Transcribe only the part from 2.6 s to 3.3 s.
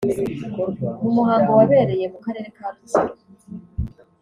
Rutsiro